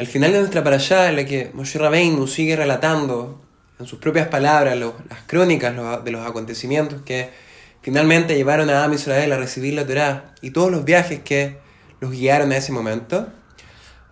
Al 0.00 0.06
final 0.06 0.32
de 0.32 0.38
nuestra 0.38 0.64
parashá, 0.64 1.10
en 1.10 1.16
la 1.16 1.26
que 1.26 1.50
Moshe 1.52 1.78
Rabbeinu 1.78 2.26
sigue 2.26 2.56
relatando 2.56 3.38
en 3.78 3.84
sus 3.84 3.98
propias 3.98 4.28
palabras 4.28 4.74
las 4.78 5.20
crónicas 5.26 5.74
de 6.02 6.10
los 6.10 6.26
acontecimientos 6.26 7.02
que 7.02 7.28
finalmente 7.82 8.34
llevaron 8.34 8.70
a 8.70 8.82
Am 8.82 8.94
Israel 8.94 9.30
a 9.30 9.36
recibir 9.36 9.74
la 9.74 9.86
Torá 9.86 10.34
y 10.40 10.52
todos 10.52 10.70
los 10.70 10.86
viajes 10.86 11.20
que 11.20 11.58
los 12.00 12.12
guiaron 12.12 12.50
a 12.50 12.56
ese 12.56 12.72
momento, 12.72 13.28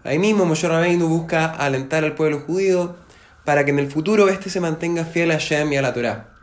ahí 0.04 0.18
mismo 0.18 0.44
Moshe 0.44 0.68
Rabbeinu 0.68 1.08
busca 1.08 1.46
alentar 1.46 2.04
al 2.04 2.14
pueblo 2.14 2.40
judío 2.40 2.94
para 3.46 3.64
que 3.64 3.70
en 3.70 3.78
el 3.78 3.90
futuro 3.90 4.28
éste 4.28 4.50
se 4.50 4.60
mantenga 4.60 5.06
fiel 5.06 5.30
a 5.30 5.38
Shem 5.38 5.72
y 5.72 5.78
a 5.78 5.80
la 5.80 5.94
Torá. 5.94 6.34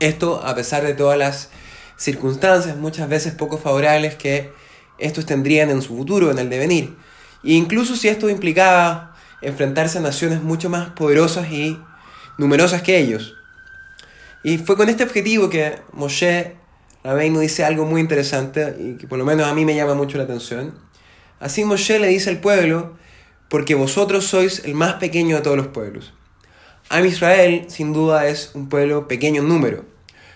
Esto 0.00 0.42
a 0.44 0.54
pesar 0.54 0.82
de 0.82 0.92
todas 0.92 1.16
las 1.16 1.48
circunstancias, 1.96 2.76
muchas 2.76 3.08
veces 3.08 3.32
poco 3.32 3.56
favorables 3.56 4.16
que 4.16 4.52
estos 4.98 5.24
tendrían 5.24 5.70
en 5.70 5.80
su 5.80 5.96
futuro, 5.96 6.30
en 6.30 6.38
el 6.38 6.50
devenir. 6.50 6.94
Incluso 7.42 7.96
si 7.96 8.08
esto 8.08 8.28
implicaba 8.28 9.16
enfrentarse 9.42 9.98
a 9.98 10.00
naciones 10.00 10.42
mucho 10.42 10.68
más 10.70 10.90
poderosas 10.90 11.50
y 11.50 11.80
numerosas 12.38 12.82
que 12.82 12.98
ellos. 12.98 13.34
Y 14.42 14.58
fue 14.58 14.76
con 14.76 14.88
este 14.88 15.04
objetivo 15.04 15.50
que 15.50 15.76
Moshe 15.92 16.56
Rabbeinu 17.04 17.40
dice 17.40 17.64
algo 17.64 17.84
muy 17.84 18.00
interesante 18.00 18.76
y 18.78 18.96
que 18.96 19.06
por 19.06 19.18
lo 19.18 19.24
menos 19.24 19.46
a 19.46 19.54
mí 19.54 19.64
me 19.64 19.74
llama 19.74 19.94
mucho 19.94 20.18
la 20.18 20.24
atención. 20.24 20.74
Así 21.38 21.64
Moshe 21.64 21.98
le 21.98 22.08
dice 22.08 22.30
al 22.30 22.40
pueblo, 22.40 22.96
porque 23.48 23.74
vosotros 23.74 24.26
sois 24.26 24.64
el 24.64 24.74
más 24.74 24.94
pequeño 24.94 25.36
de 25.36 25.42
todos 25.42 25.56
los 25.56 25.68
pueblos. 25.68 26.12
Am 26.88 27.04
Israel 27.04 27.66
sin 27.68 27.92
duda 27.92 28.26
es 28.26 28.52
un 28.54 28.68
pueblo 28.68 29.08
pequeño 29.08 29.42
en 29.42 29.48
número. 29.48 29.84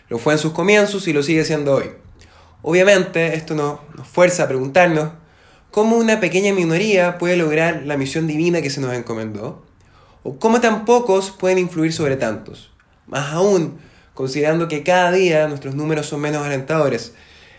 Lo 0.08 0.18
fue 0.18 0.32
en 0.32 0.38
sus 0.38 0.52
comienzos 0.52 1.06
y 1.08 1.12
lo 1.12 1.22
sigue 1.22 1.44
siendo 1.44 1.74
hoy. 1.74 1.90
Obviamente 2.62 3.34
esto 3.34 3.54
nos, 3.54 3.80
nos 3.96 4.06
fuerza 4.06 4.44
a 4.44 4.48
preguntarnos 4.48 5.10
cómo 5.70 5.96
una 5.96 6.20
pequeña 6.20 6.52
minoría 6.52 7.18
puede 7.18 7.36
lograr 7.36 7.82
la 7.84 7.96
misión 7.96 8.26
divina 8.26 8.62
que 8.62 8.70
se 8.70 8.80
nos 8.80 8.94
encomendó, 8.94 9.64
o 10.22 10.38
cómo 10.38 10.60
tan 10.60 10.84
pocos 10.84 11.30
pueden 11.30 11.58
influir 11.58 11.92
sobre 11.92 12.16
tantos. 12.16 12.70
Más 13.06 13.32
aún, 13.32 13.78
considerando 14.14 14.68
que 14.68 14.82
cada 14.82 15.12
día 15.12 15.48
nuestros 15.48 15.74
números 15.74 16.06
son 16.06 16.20
menos 16.20 16.44
alentadores. 16.44 17.14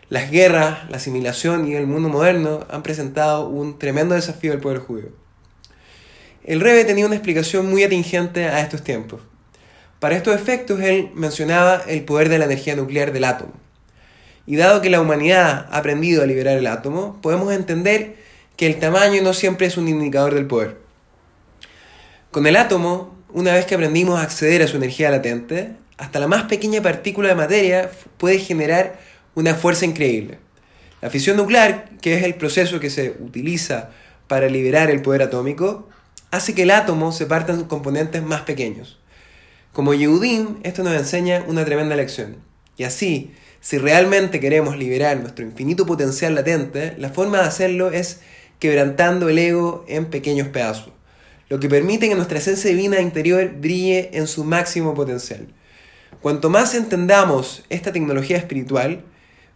Las 0.09 0.29
guerras, 0.29 0.89
la 0.89 0.97
asimilación 0.97 1.67
y 1.67 1.75
el 1.75 1.87
mundo 1.87 2.09
moderno 2.09 2.65
han 2.69 2.83
presentado 2.83 3.47
un 3.47 3.79
tremendo 3.79 4.15
desafío 4.15 4.51
al 4.51 4.59
pueblo 4.59 4.81
judío. 4.81 5.09
El 6.43 6.59
Rebe 6.59 6.85
tenía 6.85 7.05
una 7.05 7.15
explicación 7.15 7.69
muy 7.69 7.83
atingente 7.83 8.45
a 8.45 8.59
estos 8.61 8.83
tiempos. 8.83 9.21
Para 9.99 10.17
estos 10.17 10.35
efectos, 10.35 10.81
él 10.81 11.11
mencionaba 11.13 11.83
el 11.87 12.03
poder 12.03 12.27
de 12.27 12.39
la 12.39 12.45
energía 12.45 12.75
nuclear 12.75 13.13
del 13.13 13.23
átomo. 13.23 13.53
Y 14.51 14.57
dado 14.57 14.81
que 14.81 14.89
la 14.89 14.99
humanidad 14.99 15.67
ha 15.71 15.77
aprendido 15.77 16.21
a 16.21 16.25
liberar 16.25 16.57
el 16.57 16.67
átomo, 16.67 17.21
podemos 17.21 17.53
entender 17.53 18.17
que 18.57 18.67
el 18.67 18.79
tamaño 18.79 19.21
no 19.21 19.33
siempre 19.33 19.65
es 19.65 19.77
un 19.77 19.87
indicador 19.87 20.33
del 20.33 20.45
poder. 20.45 20.75
Con 22.31 22.45
el 22.45 22.57
átomo, 22.57 23.15
una 23.29 23.53
vez 23.53 23.65
que 23.65 23.75
aprendimos 23.75 24.19
a 24.19 24.23
acceder 24.23 24.61
a 24.61 24.67
su 24.67 24.75
energía 24.75 25.09
latente, 25.09 25.71
hasta 25.97 26.19
la 26.19 26.27
más 26.27 26.43
pequeña 26.43 26.81
partícula 26.81 27.29
de 27.29 27.35
materia 27.35 27.91
puede 28.17 28.39
generar 28.39 28.99
una 29.35 29.55
fuerza 29.55 29.85
increíble. 29.85 30.39
La 30.99 31.09
fisión 31.09 31.37
nuclear, 31.37 31.89
que 32.01 32.17
es 32.17 32.23
el 32.25 32.35
proceso 32.35 32.81
que 32.81 32.89
se 32.89 33.15
utiliza 33.21 33.91
para 34.27 34.49
liberar 34.49 34.89
el 34.91 35.01
poder 35.01 35.21
atómico, 35.21 35.87
hace 36.29 36.53
que 36.53 36.63
el 36.63 36.71
átomo 36.71 37.13
se 37.13 37.25
parta 37.25 37.53
en 37.53 37.63
componentes 37.63 38.21
más 38.21 38.41
pequeños. 38.41 38.99
Como 39.71 39.93
Yehudim, 39.93 40.57
esto 40.63 40.83
nos 40.83 40.95
enseña 40.95 41.41
una 41.47 41.63
tremenda 41.63 41.95
lección. 41.95 42.50
Y 42.77 42.83
así, 42.83 43.31
si 43.59 43.77
realmente 43.77 44.39
queremos 44.39 44.77
liberar 44.77 45.19
nuestro 45.19 45.45
infinito 45.45 45.85
potencial 45.85 46.35
latente, 46.35 46.95
la 46.97 47.09
forma 47.09 47.39
de 47.39 47.47
hacerlo 47.47 47.91
es 47.91 48.21
quebrantando 48.59 49.29
el 49.29 49.37
ego 49.39 49.85
en 49.87 50.05
pequeños 50.05 50.47
pedazos, 50.47 50.91
lo 51.49 51.59
que 51.59 51.69
permite 51.69 52.07
que 52.07 52.15
nuestra 52.15 52.37
esencia 52.37 52.69
divina 52.69 53.01
interior 53.01 53.51
brille 53.59 54.09
en 54.13 54.27
su 54.27 54.43
máximo 54.43 54.93
potencial. 54.93 55.47
Cuanto 56.21 56.49
más 56.49 56.75
entendamos 56.75 57.63
esta 57.69 57.91
tecnología 57.91 58.37
espiritual, 58.37 59.03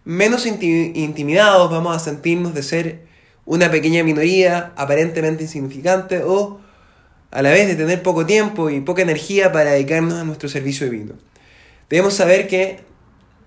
menos 0.04 0.46
intimidados 0.46 1.70
vamos 1.70 1.96
a 1.96 2.00
sentirnos 2.00 2.54
de 2.54 2.64
ser 2.64 3.06
una 3.46 3.70
pequeña 3.70 4.04
minoría 4.04 4.74
aparentemente 4.76 5.44
insignificante 5.44 6.24
o 6.24 6.60
a 7.32 7.42
la 7.42 7.52
vez 7.52 7.68
de 7.68 7.76
tener 7.76 8.02
poco 8.02 8.26
tiempo 8.26 8.70
y 8.70 8.82
poca 8.82 9.02
energía 9.02 9.52
para 9.52 9.72
dedicarnos 9.72 10.16
a 10.16 10.24
nuestro 10.24 10.50
servicio 10.50 10.90
divino. 10.90 11.14
Debemos 11.90 12.16
saber 12.16 12.48
que 12.48 12.80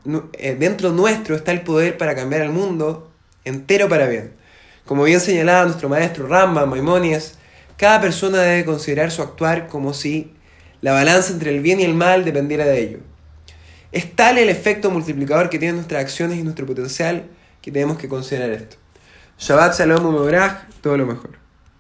dentro 0.05 0.93
nuestro 0.93 1.37
está 1.37 1.53
el 1.53 1.63
poder 1.63 1.99
para 1.99 2.15
cambiar 2.15 2.43
el 2.43 2.51
mundo 2.51 3.11
entero 3.45 3.89
para 3.89 4.07
bien. 4.07 4.33
Como 4.85 5.05
bien 5.05 5.21
señalaba 5.21 5.65
nuestro 5.67 5.89
maestro 5.89 6.27
Ramba, 6.27 6.67
Maimonides, 6.67 7.35
cada 7.77 8.01
persona 8.01 8.39
debe 8.39 8.65
considerar 8.65 9.11
su 9.11 9.23
actuar 9.23 9.69
como 9.69 9.95
si 9.95 10.33
la 10.81 10.93
balanza 10.93 11.33
entre 11.33 11.55
el 11.55 11.61
bien 11.61 11.81
y 11.81 11.85
el 11.85 11.95
mal 11.95 12.25
dependiera 12.25 12.65
de 12.65 12.81
ello. 12.81 12.99
Es 13.93 14.15
tal 14.15 14.39
el 14.39 14.49
efecto 14.49 14.91
multiplicador 14.91 15.49
que 15.49 15.59
tienen 15.59 15.77
nuestras 15.77 16.03
acciones 16.03 16.39
y 16.39 16.43
nuestro 16.43 16.67
potencial 16.67 17.25
que 17.63 17.73
tenemos 17.73 17.99
que 17.99 18.09
considerar 18.09 18.51
esto. 18.51 18.77
Shabbat 19.39 19.79
Shalom 19.79 20.05
Umebrach, 20.05 20.69
todo 20.83 20.97
lo 20.97 21.07
mejor. 21.07 21.38